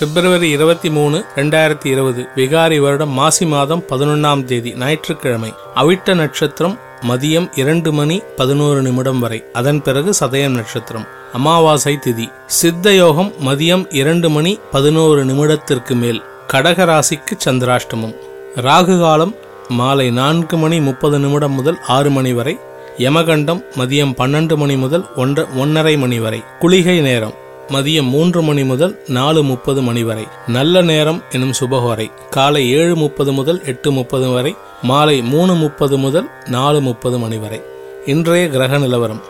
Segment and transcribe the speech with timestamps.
[0.00, 5.52] பிப்ரவரி இருபத்தி மூணு ரெண்டாயிரத்தி இருபது விகாரி வருடம் மாசி மாதம் பதினொன்றாம் தேதி ஞாயிற்றுக்கிழமை.
[5.76, 9.44] அவிட்ட நட்சத்திரம் மதியம் இரண்டு மணி பதினோரு நிமிடம் வரை.
[9.52, 11.06] அதன் பிறகு சதயம் நட்சத்திரம்.
[11.32, 12.32] அமாவாசை திதி.
[12.46, 16.22] சித்த யோகம் மதியம் இரண்டு மணி பதினோரு நிமிடத்திற்கு மேல்.
[16.52, 18.16] கடகராசிக்கு சந்திராஷ்டமம்.
[18.56, 19.34] ராகு காலம்
[19.68, 22.58] மாலை நான்கு மணி முப்பது நிமிடம் முதல் ஆறு மணி வரை.
[22.98, 26.42] யமகண்டம் மதியம் பன்னெண்டு மணி முதல் ஒன்ற ஒன்றரை மணி வரை.
[26.60, 27.48] குளிகை நேரம்.
[27.70, 30.26] மதியம் மூன்று மணி முதல் நாலு முப்பது மணி வரை.
[30.46, 34.56] நல்ல நேரம் எனும் சுபகோரை காலை ஏழு முப்பது முதல் எட்டு முப்பது வரை.
[34.82, 37.62] மாலை மூணு முப்பது முதல் நாலு முப்பது மணி வரை.
[38.06, 39.22] இன்றைய கிரக நிலவரம்.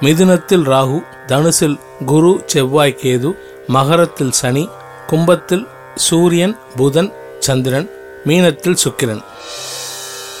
[0.00, 3.32] மிதுனத்தில் ராகு தனுசில் குரு செவ்வாய் கேது
[3.66, 4.68] மகரத்தில் சனி
[5.06, 7.90] கும்பத்தில் சூரியன் புதன் சந்திரன்
[8.26, 9.22] மீனத்தில் சுக்கிரன்.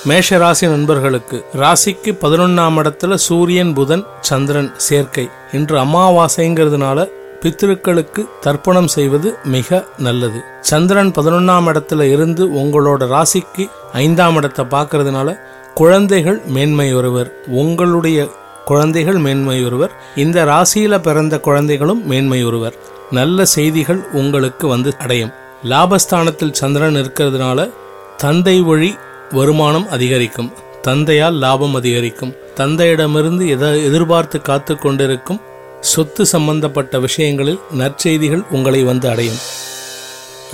[0.04, 5.28] மேஷ ராசி நண்பர்களுக்கு ராசிக்கு பதினொன்னாம் இடத்துல சூரியன் புதன் சந்திரன் சேர்க்கை.
[5.52, 7.08] இன்று அமாவாசைங்கிறதுனால
[7.42, 10.44] பித்திருக்களுக்கு தர்ப்பணம் செய்வது மிக நல்லது.
[10.60, 15.38] சந்திரன் பதினொன்னாம் இடத்துல இருந்து உங்களோட ராசிக்கு ஐந்தாம் இடத்தை பார்க்கறதுனால
[15.74, 18.30] குழந்தைகள் மேன்மை ஒருவர் உங்களுடைய
[18.64, 22.74] குழந்தைகள் மேன்மை ஒருவர் இந்த ராசியில பிறந்த குழந்தைகளும் மேன்மை ஒருவர்.
[23.10, 25.32] நல்ல செய்திகள் உங்களுக்கு வந்து அடையும்.
[25.64, 27.70] லாபஸ்தானத்தில் சந்திரன் இருக்கிறதுனால
[28.16, 28.96] தந்தை வழி
[29.30, 30.52] வருமானம் அதிகரிக்கும்.
[30.82, 32.34] தந்தையால் லாபம் அதிகரிக்கும்.
[32.56, 35.40] தந்தையிடமிருந்து எதை எதிர்பார்த்து காத்து கொண்டிருக்கும்
[35.82, 39.40] சொத்து சம்பந்தப்பட்ட விஷயங்களில் நற்செய்திகள் உங்களை வந்து அடையும்.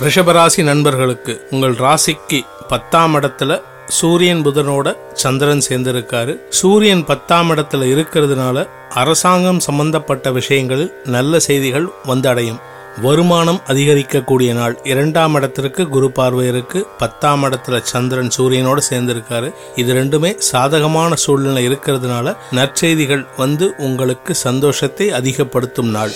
[0.01, 6.39] ரிஷபராசி நண்பர்களுக்கு உங்கள் ராசிக்கு பத்தாம் இடத்துல சூரியன் புதனோட சந்திரன் சேர்ந்திருக்காரு.
[6.49, 12.59] சூரியன் பத்தாம் இடத்துல இருக்கிறதுனால அரசாங்கம் சம்பந்தப்பட்ட விஷயங்களில் நல்ல செய்திகள் வந்து அடையும்.
[13.01, 14.79] வருமானம் அதிகரிக்கக்கூடிய நாள்.
[14.83, 19.53] இரண்டாம் இடத்திற்கு குரு பார்வை இருக்கு பத்தாம் இடத்துல சந்திரன் சூரியனோட சேர்ந்திருக்காரு.
[19.75, 26.11] இது ரெண்டுமே சாதகமான சூழ்நிலை இருக்கிறதுனால நற்செய்திகள் வந்து உங்களுக்கு சந்தோஷத்தை அதிகப்படுத்தும் நாள்.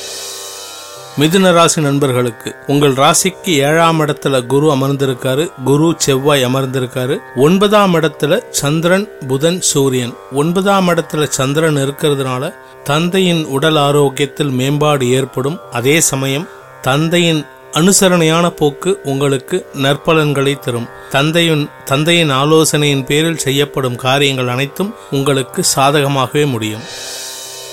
[1.20, 5.52] மிதுன ராசி நண்பர்களுக்கு உங்கள் ராசிக்கு ஏழாம் இடத்துல குரு அமர்ந்திருக்காரு.
[5.64, 7.18] குரு செவ்வாய் அமர்ந்திருக்காரு.
[7.36, 10.14] ஒன்பதாம் இடத்துல சந்திரன் புதன் சூரியன்.
[10.32, 12.54] ஒன்பதாம் இடத்துல சந்திரன் இருக்கிறதுனால
[12.84, 15.60] தந்தையின் உடல் ஆரோக்கியத்தில் மேம்பாடு ஏற்படும்.
[15.72, 16.48] அதே சமயம்
[16.84, 20.88] தந்தையின் அனுசரணையான போக்கு உங்களுக்கு நற்பலன்களை தரும்.
[21.10, 26.82] தந்தையின் தந்தையின் ஆலோசனையின் பேரில் செய்யப்படும் காரியங்கள் அனைத்தும் உங்களுக்கு சாதகமாகவே முடியும்.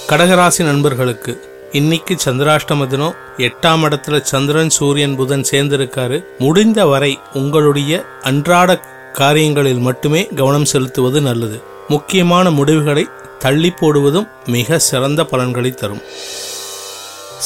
[0.09, 1.33] கடகராசி நண்பர்களுக்கு
[1.73, 6.25] இன்னைக்கு சந்திராஷ்டம தினம் எட்டாம் இடத்துல சந்திரன் சூரியன் புதன் சேர்ந்திருக்காரு.
[6.39, 8.81] முடிந்த வரை உங்களுடைய அன்றாட
[9.13, 11.63] காரியங்களில் மட்டுமே கவனம் செலுத்துவது நல்லது.
[11.89, 13.07] முக்கியமான முடிவுகளை
[13.39, 16.03] தள்ளி போடுவதும் மிக சிறந்த பலன்களை தரும்.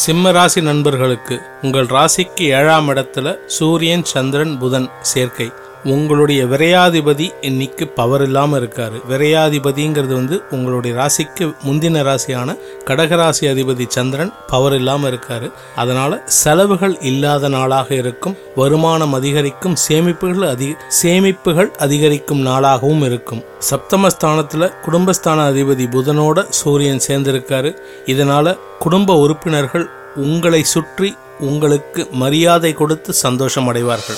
[0.03, 5.47] சிம்ம ராசி நண்பர்களுக்கு உங்கள் ராசிக்கு ஏழாம் இடத்துல சூரியன் சந்திரன் புதன் சேர்க்கை.
[5.85, 8.99] உங்களுடைய விரையாதிபதி இன்னைக்கு பவர் இல்லாமல் இருக்காரு.
[9.11, 15.53] விரையாதிபதிங்கிறது வந்து உங்களுடைய ராசிக்கு முந்தின ராசியான கடகராசி அதிபதி சந்திரன் பவர் இல்லாமல் இருக்காரு.
[15.77, 18.37] அதனால செலவுகள் இல்லாத நாளாக இருக்கும்.
[18.57, 19.77] வருமானம் அதிகரிக்கும்.
[19.89, 23.45] சேமிப்புகள் அதிக சேமிப்புகள் அதிகரிக்கும் நாளாகவும் இருக்கும்.
[23.71, 27.77] சப்தமஸ்தானத்தில் குடும்பஸ்தான அதிபதி புதனோட சூரியன் சேர்ந்திருக்காரு.
[28.07, 34.17] இதனால குடும்ப உறுப்பினர்கள் உங்களை சுற்றி உங்களுக்கு மரியாதை கொடுத்து சந்தோஷம் அடைவார்கள்.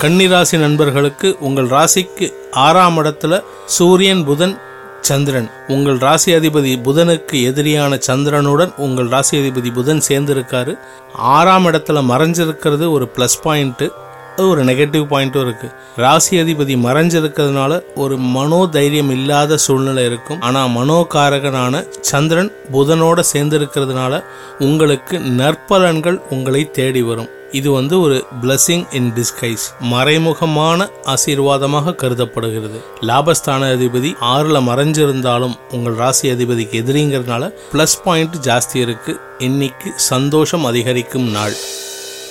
[0.00, 4.58] கன்னிராசி நண்பர்களுக்கு உங்கள் ராசிக்கு ஆறாம் இடத்துல சூரியன் புதன்
[5.00, 5.50] சந்திரன்.
[5.68, 10.78] உங்கள் ராசி அதிபதி புதனுக்கு எதிரியான சந்திரனுடன் உங்கள் ராசி அதிபதி புதன் சேர்ந்திருக்காரு.
[11.14, 13.88] ஆறாம் இடத்துல மறைஞ்சிருக்கிறது ஒரு ப்ளஸ் பாயிண்ட்டு
[14.36, 15.68] ஒரு நெகட்டிவ் பாயிண்ட்டும் இருக்கு.
[15.96, 20.40] ராசி அதிபதி மறைஞ்சிருக்கிறதுனால ஒரு மனோ தைரியம் இல்லாத சூழ்நிலை இருக்கும்.
[20.40, 24.24] ஆனால் மனோகாரகனான சந்திரன் புதனோட சேர்ந்திருக்கிறதுனால
[24.58, 27.28] உங்களுக்கு நற்பலன்கள் உங்களை தேடி வரும்.
[27.50, 32.84] இது வந்து ஒரு பிளஸிங் இன் டிஸ்கைஸ் மறைமுகமான ஆசீர்வாதமாக கருதப்படுகிறது.
[33.00, 39.20] லாபஸ்தான அதிபதி ஆறுல மறைஞ்சிருந்தாலும் உங்கள் ராசி அதிபதிக்கு எதிரிங்கிறதுனால பிளஸ் பாயிண்ட் ஜாஸ்தி இருக்கு.
[39.38, 41.56] இன்னைக்கு சந்தோஷம் அதிகரிக்கும் நாள்.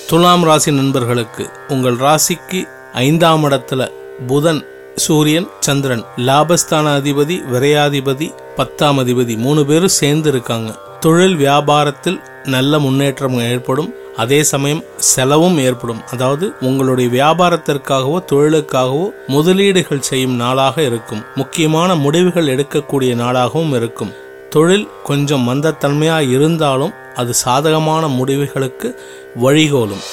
[0.07, 3.91] துலாம் ராசி நண்பர்களுக்கு உங்கள் ராசிக்கு ஐந்தாம் இடத்துல
[4.27, 4.65] புதன்
[4.95, 6.03] சூரியன் சந்திரன்.
[6.17, 9.37] லாபஸ்தான அதிபதி விரையாதிபதி பத்தாம் அதிபதி.
[9.37, 10.71] மூணு பேரும் சேர்ந்து இருக்காங்க.
[10.99, 13.93] தொழில் வியாபாரத்தில் நல்ல முன்னேற்றம் ஏற்படும்.
[14.17, 16.01] அதே சமயம் செலவும் ஏற்படும்.
[16.11, 21.23] அதாவது உங்களுடைய வியாபாரத்திற்காகவோ தொழிலுக்காகவோ முதலீடுகள் செய்யும் நாளாக இருக்கும்.
[21.35, 24.13] முக்கியமான முடிவுகள் எடுக்கக்கூடிய நாளாகவும் இருக்கும்.
[24.49, 29.01] தொழில் கொஞ்சம் மந்தத்தன்மையாக இருந்தாலும் அது சாதகமான முடிவுகளுக்கு
[29.43, 30.03] வழிகோலும்.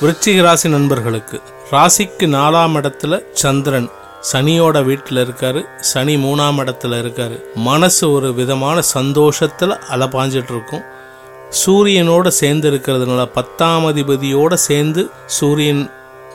[0.00, 1.40] விருச்சிக ராசி நண்பர்களுக்கு
[1.70, 3.88] ராசிக்கு நாலாம் இடத்துல சந்திரன்
[4.32, 7.42] சனியோட வீட்டில் இருக்காரு சனி மூணாம் இடத்துல இருக்காரு.
[7.54, 10.84] மனசு ஒரு விதமான சந்தோஷத்தில் அலப்பாஞ்சிட்டு இருக்கும்
[11.66, 15.90] சூரியனோட சேர்ந்து இருக்கிறதுனால பத்தாம் அதிபதியோட சேர்ந்து சூரியன்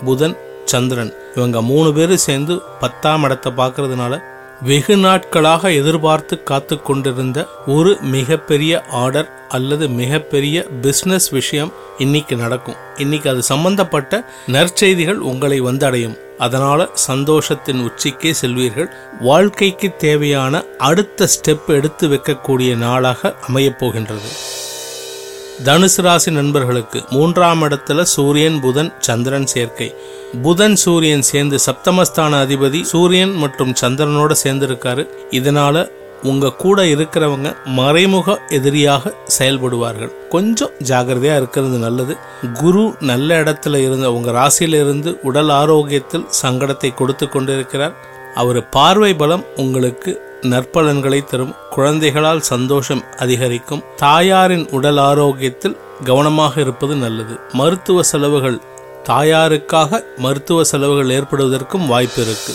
[0.06, 4.24] புதன் சந்திரன் இவங்க மூணு பேரும் சேர்ந்து பத்தாம் இடத்தை பார்க்கறதுனால
[4.64, 12.76] வெகு நாட்களாக எதிர்பார்த்து காத்து கொண்டிருந்த ஒரு மிகப்பெரிய ஆர்டர் அல்லது மிகப்பெரிய பிஸ்னஸ் விஷயம் இன்னைக்கு நடக்கும்.
[12.98, 16.18] இன்னைக்கு அது சம்பந்தப்பட்ட நற்செய்திகள் உங்களை வந்தடையும்.
[16.38, 18.88] அதனால சந்தோஷத்தின் உச்சிக்கே செல்வீர்கள்.
[19.20, 24.30] வாழ்க்கைக்கு தேவையான அடுத்த ஸ்டெப் எடுத்து வைக்கக்கூடிய நாளாக அமையப் போகின்றது.
[25.62, 29.96] தனுசு ராசி நண்பர்களுக்கு மூன்றாம் இடத்துல சூரியன் புதன் சந்திரன் சேர்க்கை.
[30.42, 35.08] புதன் சூரியன் சேர்ந்து சப்தமஸ்தான அதிபதி சூரியன் மற்றும் சந்திரனோட சேர்ந்திருக்காரு.
[35.30, 35.92] இதனால
[36.24, 40.12] உங்க கூட இருக்கிறவங்க மறைமுக எதிரியாக செயல்படுவார்கள்.
[40.30, 42.18] கொஞ்சம் ஜாகிரதையா இருக்கிறது நல்லது.
[42.54, 47.96] குரு நல்ல இடத்துல இருந்து உங்க ராசியில இருந்து உடல் ஆரோக்கியத்தில் சங்கடத்தை கொடுத்து கொண்டிருக்கிறார்.
[48.36, 53.84] அவர் பார்வை பலம் உங்களுக்கு நற்பலன்களை தரும் குழந்தைகளால் சந்தோஷம் அதிகரிக்கும்.
[53.96, 57.40] தாயாரின் உடல் ஆரோக்கியத்தில் கவனமாக இருப்பது நல்லது.
[57.54, 58.60] மருத்துவ செலவுகள்
[59.04, 62.54] தாயாருக்காக மருத்துவ செலவுகள் ஏற்படுவதற்கும் வாய்ப்பு இருக்கு.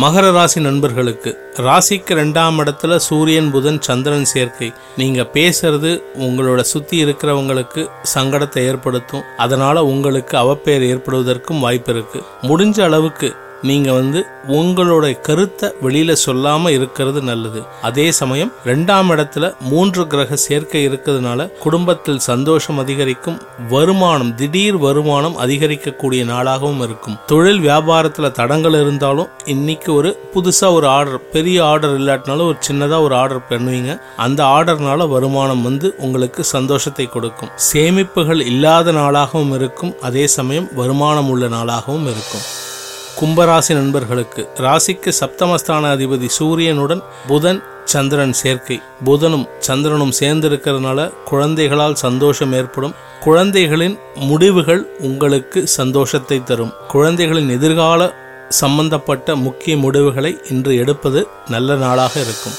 [0.00, 4.72] மகர ராசி நண்பர்களுக்கு ராசிக்கு ரெண்டாம் இடத்துல சூரியன் புதன் சந்திரன் சேர்க்கை.
[4.96, 9.22] நீங்க பேசுறது உங்களோட சுத்தி இருக்கிறவங்களுக்கு சங்கடத்தை ஏற்படுத்தும்.
[9.36, 12.22] அதனால உங்களுக்கு அவப்பெயர் ஏற்படுவதற்கும் வாய்ப்பு இருக்கு.
[12.42, 17.62] முடிஞ்ச அளவுக்கு நீங்கள் வந்து உங்களோட கருத்தை வெளியில் சொல்லாமல் இருக்கிறது நல்லது.
[17.82, 26.24] அதே சமயம் ரெண்டாம் இடத்துல மூன்று கிரக சேர்க்கை இருக்கிறதுனால குடும்பத்தில் சந்தோஷம் அதிகரிக்கும் வருமானம் திடீர் வருமானம் அதிகரிக்கக்கூடிய
[26.24, 27.18] நாளாகவும் இருக்கும்.
[27.26, 33.14] தொழில் வியாபாரத்தில் தடங்கள் இருந்தாலும் இன்னைக்கு ஒரு புதுசாக ஒரு ஆர்டர் பெரிய ஆர்டர் இல்லாட்டினாலும் ஒரு சின்னதாக ஒரு
[33.14, 34.00] ஆர்டர் பண்ணுவீங்க.
[34.16, 37.50] அந்த ஆர்டர்னால வருமானம் வந்து உங்களுக்கு சந்தோஷத்தை கொடுக்கும்.
[37.72, 39.94] சேமிப்புகள் இல்லாத நாளாகவும் இருக்கும்.
[40.00, 42.67] அதே சமயம் வருமானம் உள்ள நாளாகவும் இருக்கும்.
[43.20, 48.80] கும்பராசி நண்பர்களுக்கு ராசிக்கு சப்தமஸ்தான அதிபதி சூரியனுடன் புதன் சந்திரன் சேர்க்கை.
[49.04, 52.94] புதனும் சந்திரனும் சேர்ந்திருக்கிறதுனால குழந்தைகளால் சந்தோஷம் ஏற்படும்.
[53.20, 56.72] குழந்தைகளின் முடிவுகள் உங்களுக்கு சந்தோஷத்தை தரும்.
[56.88, 58.14] குழந்தைகளின் எதிர்கால
[58.48, 62.56] சம்பந்தப்பட்ட முக்கிய முடிவுகளை இன்று எடுப்பது நல்ல நாளாக இருக்கும்.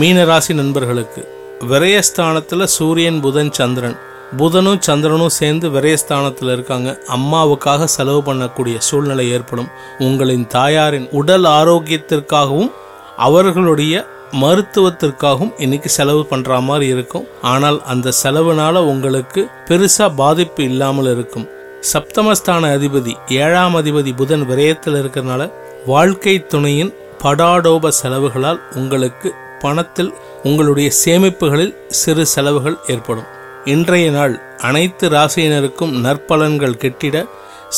[0.00, 1.22] மீனராசி நண்பர்களுக்கு
[1.70, 3.96] விரயஸ்தானத்தில் சூரியன் புதன் சந்திரன்.
[4.38, 6.90] புதனும் சந்திரனும் சேர்ந்து விரயஸ்தானத்தில் இருக்காங்க.
[7.16, 9.68] அம்மாவுக்காக செலவு பண்ணக்கூடிய சூழ்நிலை ஏற்படும்.
[9.98, 12.72] உங்களின் தாயாரின் உடல் ஆரோக்கியத்திற்காகவும்
[13.16, 13.94] அவர்களுடைய
[14.42, 17.26] மருத்துவத்திற்காகவும் இன்னைக்கு செலவு பண்ற மாதிரி இருக்கும்.
[17.42, 21.46] ஆனால் அந்த செலவுனால உங்களுக்கு பெருசா பாதிப்பு இல்லாமல் இருக்கும்.
[21.92, 25.52] சப்தமஸ்தான அதிபதி ஏழாம் அதிபதி புதன் விரயத்தில் இருக்கிறதுனால
[25.86, 26.92] வாழ்க்கை துணையின்
[27.22, 33.42] படாடோப செலவுகளால் உங்களுக்கு பணத்தில் உங்களுடைய சேமிப்புகளில் சிறு செலவுகள் ஏற்படும்.
[33.64, 37.24] இன்றைய நாள் அனைத்து ராசியினருக்கும் நற்பலன்கள் கெட்டிட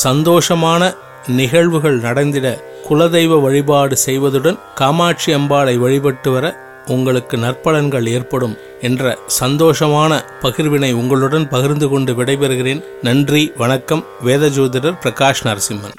[0.03, 0.95] சந்தோஷமான
[1.27, 6.57] நிகழ்வுகள் நடந்திட குலதெய்வ வழிபாடு செய்வதுடன் காமாட்சி அம்பாளை வழிபட்டு வர
[6.87, 12.83] உங்களுக்கு நற்பலன்கள் ஏற்படும் என்ற சந்தோஷமான பகிர்வினை உங்களுடன் பகிர்ந்து கொண்டு விடைபெறுகிறேன்.
[13.01, 14.05] நன்றி வணக்கம்.
[14.21, 15.93] வேத ஜோதிடர் பிரகாஷ் நரசிம்மன்.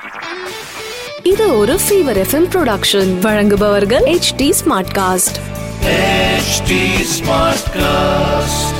[1.22, 4.54] இது ஒரு ஃபீவர் எஃப்எம் ப்ரொடக்ஷன் வழங்குபவர்கள் H T
[4.94, 5.46] Smartcast
[5.84, 6.70] HT
[7.16, 8.77] Smartcast.